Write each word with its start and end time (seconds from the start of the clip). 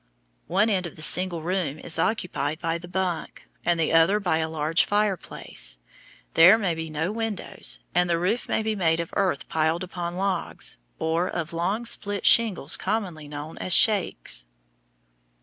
One 0.47 0.67
end 0.71 0.87
of 0.87 0.95
the 0.95 1.03
single 1.03 1.43
room 1.43 1.77
is 1.77 1.99
occupied 1.99 2.57
by 2.59 2.79
the 2.79 2.87
bunk, 2.87 3.47
and 3.63 3.79
the 3.79 3.93
other 3.93 4.19
by 4.19 4.39
a 4.39 4.49
large 4.49 4.83
fireplace. 4.83 5.77
There 6.33 6.57
may 6.57 6.73
be 6.73 6.89
no 6.89 7.11
windows, 7.11 7.81
and 7.93 8.09
the 8.09 8.17
roof 8.17 8.49
may 8.49 8.63
be 8.63 8.75
made 8.75 8.99
of 8.99 9.13
earth 9.15 9.47
piled 9.47 9.83
upon 9.83 10.15
logs, 10.17 10.77
or 10.97 11.29
of 11.29 11.53
long 11.53 11.85
split 11.85 12.25
shingles 12.25 12.77
commonly 12.77 13.27
known 13.27 13.59
as 13.59 13.73
shakes. 13.73 14.47